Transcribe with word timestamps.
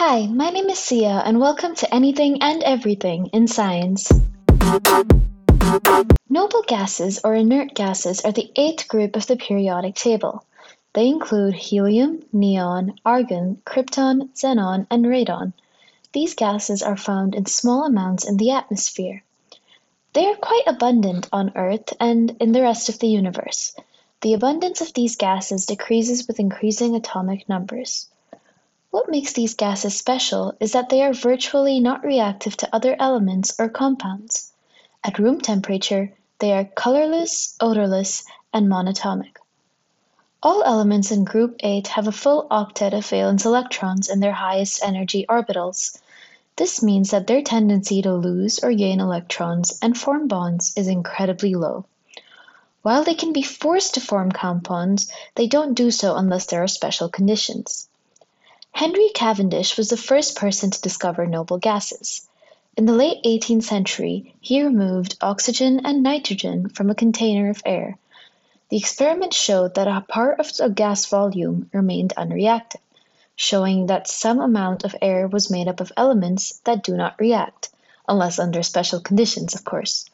Hi, 0.00 0.28
my 0.28 0.50
name 0.50 0.70
is 0.70 0.78
Sia, 0.78 1.20
and 1.26 1.40
welcome 1.40 1.74
to 1.74 1.92
Anything 1.92 2.40
and 2.40 2.62
Everything 2.62 3.30
in 3.32 3.48
Science. 3.48 4.12
Noble 6.30 6.62
gases 6.68 7.18
or 7.24 7.34
inert 7.34 7.74
gases 7.74 8.20
are 8.20 8.30
the 8.30 8.48
eighth 8.54 8.86
group 8.86 9.16
of 9.16 9.26
the 9.26 9.34
periodic 9.34 9.96
table. 9.96 10.44
They 10.92 11.08
include 11.08 11.54
helium, 11.54 12.22
neon, 12.32 13.00
argon, 13.04 13.60
krypton, 13.66 14.28
xenon, 14.36 14.86
and 14.88 15.04
radon. 15.04 15.52
These 16.12 16.36
gases 16.36 16.84
are 16.84 16.96
found 16.96 17.34
in 17.34 17.46
small 17.46 17.84
amounts 17.84 18.24
in 18.24 18.36
the 18.36 18.52
atmosphere. 18.52 19.24
They 20.12 20.26
are 20.26 20.36
quite 20.36 20.68
abundant 20.68 21.28
on 21.32 21.56
Earth 21.56 21.92
and 21.98 22.36
in 22.38 22.52
the 22.52 22.62
rest 22.62 22.88
of 22.88 23.00
the 23.00 23.08
universe. 23.08 23.74
The 24.20 24.34
abundance 24.34 24.80
of 24.80 24.94
these 24.94 25.16
gases 25.16 25.66
decreases 25.66 26.28
with 26.28 26.38
increasing 26.38 26.94
atomic 26.94 27.48
numbers. 27.48 28.06
What 28.98 29.08
makes 29.12 29.32
these 29.32 29.54
gases 29.54 29.96
special 29.96 30.54
is 30.58 30.72
that 30.72 30.88
they 30.88 31.02
are 31.02 31.12
virtually 31.12 31.78
not 31.78 32.04
reactive 32.04 32.56
to 32.56 32.74
other 32.74 32.96
elements 32.98 33.54
or 33.56 33.68
compounds. 33.68 34.50
At 35.04 35.20
room 35.20 35.40
temperature, 35.40 36.12
they 36.40 36.52
are 36.52 36.64
colorless, 36.64 37.54
odorless, 37.60 38.24
and 38.52 38.66
monatomic. 38.66 39.36
All 40.42 40.64
elements 40.64 41.12
in 41.12 41.22
group 41.22 41.54
8 41.60 41.86
have 41.86 42.08
a 42.08 42.12
full 42.12 42.48
octet 42.50 42.92
of 42.92 43.06
valence 43.06 43.46
electrons 43.46 44.08
in 44.08 44.18
their 44.18 44.32
highest 44.32 44.82
energy 44.82 45.24
orbitals. 45.28 45.96
This 46.56 46.82
means 46.82 47.12
that 47.12 47.28
their 47.28 47.42
tendency 47.42 48.02
to 48.02 48.12
lose 48.12 48.58
or 48.58 48.74
gain 48.74 48.98
electrons 48.98 49.78
and 49.80 49.96
form 49.96 50.26
bonds 50.26 50.72
is 50.76 50.88
incredibly 50.88 51.54
low. 51.54 51.84
While 52.82 53.04
they 53.04 53.14
can 53.14 53.32
be 53.32 53.42
forced 53.42 53.94
to 53.94 54.00
form 54.00 54.32
compounds, 54.32 55.08
they 55.36 55.46
don't 55.46 55.74
do 55.74 55.92
so 55.92 56.16
unless 56.16 56.46
there 56.46 56.64
are 56.64 56.68
special 56.68 57.08
conditions. 57.08 57.88
Henry 58.72 59.08
Cavendish 59.14 59.76
was 59.76 59.88
the 59.88 59.96
first 59.96 60.36
person 60.36 60.70
to 60.70 60.80
discover 60.80 61.26
noble 61.26 61.58
gases. 61.58 62.28
In 62.76 62.86
the 62.86 62.92
late 62.92 63.22
18th 63.24 63.64
century, 63.64 64.34
he 64.40 64.62
removed 64.62 65.16
oxygen 65.20 65.84
and 65.84 66.02
nitrogen 66.02 66.68
from 66.68 66.88
a 66.88 66.94
container 66.94 67.50
of 67.50 67.60
air. 67.66 67.98
The 68.68 68.76
experiment 68.76 69.34
showed 69.34 69.74
that 69.74 69.88
a 69.88 70.04
part 70.06 70.38
of 70.38 70.56
the 70.56 70.68
gas 70.68 71.06
volume 71.06 71.70
remained 71.72 72.12
unreacted, 72.16 72.80
showing 73.34 73.86
that 73.86 74.06
some 74.06 74.40
amount 74.40 74.84
of 74.84 74.94
air 75.02 75.26
was 75.26 75.50
made 75.50 75.66
up 75.66 75.80
of 75.80 75.92
elements 75.96 76.60
that 76.64 76.84
do 76.84 76.96
not 76.96 77.18
react, 77.18 77.70
unless 78.08 78.38
under 78.38 78.62
special 78.62 79.00
conditions, 79.00 79.54
of 79.54 79.64
course. 79.64 80.04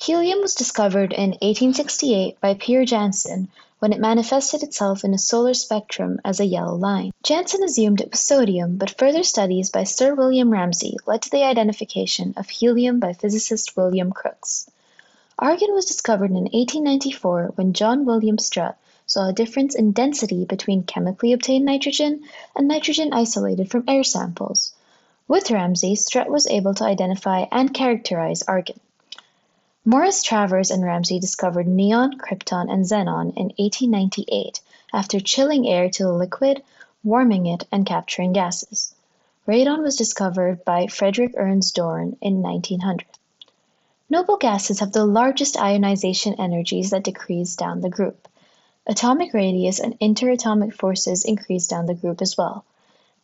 Helium 0.00 0.40
was 0.40 0.54
discovered 0.54 1.12
in 1.12 1.30
1868 1.30 2.40
by 2.40 2.54
Pierre 2.54 2.84
Janssen 2.84 3.48
when 3.78 3.92
it 3.92 4.00
manifested 4.00 4.62
itself 4.62 5.04
in 5.04 5.14
a 5.14 5.18
solar 5.18 5.54
spectrum 5.54 6.20
as 6.24 6.40
a 6.40 6.44
yellow 6.44 6.74
line. 6.74 7.12
Janssen 7.22 7.62
assumed 7.62 8.00
it 8.00 8.10
was 8.10 8.20
sodium, 8.20 8.76
but 8.76 8.98
further 8.98 9.22
studies 9.22 9.70
by 9.70 9.84
Sir 9.84 10.14
William 10.14 10.50
Ramsay 10.50 10.96
led 11.06 11.22
to 11.22 11.30
the 11.30 11.44
identification 11.44 12.34
of 12.36 12.48
helium 12.48 12.98
by 12.98 13.12
physicist 13.12 13.76
William 13.76 14.12
Crookes. 14.12 14.68
Argon 15.38 15.72
was 15.72 15.84
discovered 15.84 16.30
in 16.30 16.50
1894 16.50 17.52
when 17.54 17.72
John 17.72 18.04
William 18.04 18.38
Strutt 18.38 18.76
saw 19.06 19.28
a 19.28 19.32
difference 19.32 19.74
in 19.74 19.92
density 19.92 20.44
between 20.44 20.82
chemically 20.82 21.32
obtained 21.32 21.64
nitrogen 21.64 22.24
and 22.56 22.66
nitrogen 22.66 23.12
isolated 23.12 23.70
from 23.70 23.84
air 23.86 24.02
samples. 24.02 24.72
With 25.28 25.50
Ramsay, 25.50 25.94
Strutt 25.94 26.28
was 26.28 26.46
able 26.48 26.74
to 26.74 26.84
identify 26.84 27.46
and 27.52 27.72
characterize 27.72 28.42
argon. 28.42 28.80
Morris 29.90 30.22
Travers 30.22 30.70
and 30.70 30.84
Ramsay 30.84 31.18
discovered 31.18 31.66
neon, 31.66 32.18
krypton, 32.18 32.70
and 32.70 32.84
xenon 32.84 33.32
in 33.38 33.54
1898 33.56 34.60
after 34.92 35.18
chilling 35.18 35.66
air 35.66 35.88
to 35.88 36.10
a 36.10 36.12
liquid, 36.12 36.62
warming 37.02 37.46
it, 37.46 37.66
and 37.72 37.86
capturing 37.86 38.34
gases. 38.34 38.94
Radon 39.46 39.80
was 39.80 39.96
discovered 39.96 40.62
by 40.62 40.88
Frederick 40.88 41.32
Ernst 41.38 41.74
Dorn 41.74 42.18
in 42.20 42.42
1900. 42.42 43.06
Noble 44.10 44.36
gases 44.36 44.80
have 44.80 44.92
the 44.92 45.06
largest 45.06 45.58
ionization 45.58 46.34
energies 46.34 46.90
that 46.90 47.04
decrease 47.04 47.56
down 47.56 47.80
the 47.80 47.88
group. 47.88 48.28
Atomic 48.86 49.32
radius 49.32 49.80
and 49.80 49.98
interatomic 50.00 50.74
forces 50.74 51.24
increase 51.24 51.66
down 51.66 51.86
the 51.86 51.94
group 51.94 52.20
as 52.20 52.36
well. 52.36 52.62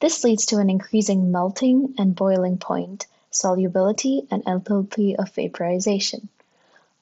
This 0.01 0.25
leads 0.25 0.47
to 0.47 0.57
an 0.57 0.71
increasing 0.71 1.31
melting 1.31 1.97
and 1.99 2.17
boiling 2.17 2.57
point, 2.57 3.07
solubility, 3.31 4.27
and 4.31 4.43
enthalpy 4.47 5.15
of 5.15 5.29
vaporization. 5.29 6.31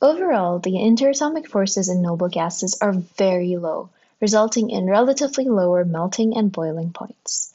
Overall, 0.02 0.58
the 0.58 0.72
interatomic 0.72 1.46
forces 1.46 1.88
in 1.88 2.02
noble 2.02 2.28
gases 2.28 2.76
are 2.80 2.90
very 2.92 3.56
low, 3.56 3.88
resulting 4.20 4.68
in 4.68 4.90
relatively 4.90 5.44
lower 5.44 5.84
melting 5.84 6.36
and 6.36 6.50
boiling 6.50 6.90
points. 6.90 7.54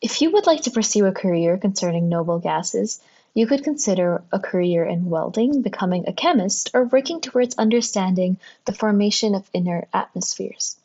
If 0.00 0.22
you 0.22 0.30
would 0.30 0.46
like 0.46 0.60
to 0.62 0.70
pursue 0.70 1.06
a 1.06 1.12
career 1.12 1.58
concerning 1.58 2.08
noble 2.08 2.38
gases, 2.38 3.00
you 3.34 3.48
could 3.48 3.64
consider 3.64 4.22
a 4.30 4.38
career 4.38 4.84
in 4.84 5.10
welding, 5.10 5.62
becoming 5.62 6.06
a 6.06 6.12
chemist, 6.12 6.70
or 6.74 6.84
working 6.84 7.20
towards 7.20 7.58
understanding 7.58 8.38
the 8.66 8.72
formation 8.72 9.34
of 9.34 9.50
inner 9.52 9.88
atmospheres. 9.92 10.76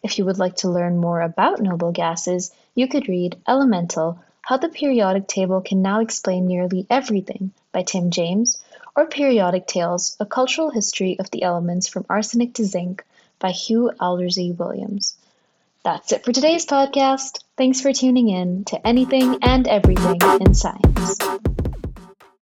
If 0.00 0.16
you 0.16 0.24
would 0.26 0.38
like 0.38 0.54
to 0.58 0.70
learn 0.70 0.96
more 0.96 1.22
about 1.22 1.60
noble 1.60 1.90
gases, 1.90 2.52
you 2.76 2.86
could 2.86 3.08
read 3.08 3.36
Elemental 3.48 4.20
How 4.42 4.58
the 4.58 4.68
Periodic 4.68 5.26
Table 5.26 5.60
Can 5.60 5.82
Now 5.82 5.98
Explain 5.98 6.46
Nearly 6.46 6.86
Everything 6.88 7.50
by 7.72 7.82
Tim 7.82 8.12
James, 8.12 8.62
or 8.94 9.06
Periodic 9.06 9.66
Tales: 9.66 10.16
A 10.20 10.26
Cultural 10.26 10.70
History 10.70 11.18
of 11.18 11.30
the 11.30 11.42
Elements 11.42 11.88
from 11.88 12.06
Arsenic 12.08 12.54
to 12.54 12.64
Zinc 12.64 13.04
by 13.38 13.50
Hugh 13.50 13.90
Aldersey 14.00 14.52
Williams. 14.52 15.16
That's 15.84 16.12
it 16.12 16.24
for 16.24 16.32
today's 16.32 16.66
podcast. 16.66 17.42
Thanks 17.56 17.80
for 17.80 17.92
tuning 17.92 18.28
in 18.28 18.64
to 18.66 18.86
Anything 18.86 19.38
and 19.42 19.66
Everything 19.66 20.20
in 20.40 20.54
Science. 20.54 21.18